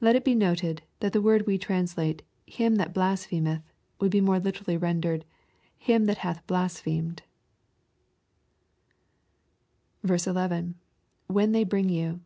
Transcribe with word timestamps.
Let 0.00 0.16
it 0.16 0.24
be 0.24 0.34
noted, 0.34 0.80
that 1.00 1.12
the 1.12 1.20
word 1.20 1.46
we 1.46 1.58
translate" 1.58 2.22
him 2.46 2.76
that 2.76 2.94
blaa 2.94 3.16
phemeth," 3.20 3.62
would 4.00 4.10
be 4.10 4.22
more 4.22 4.38
literally 4.38 4.78
rendered," 4.78 5.26
him 5.76 6.06
that 6.06 6.16
has 6.24 6.38
blas 6.46 6.80
phemed" 6.80 7.18
*1. 10.06 10.74
—[When 11.26 11.52
they 11.52 11.64
bring 11.64 11.90
you. 11.90 12.20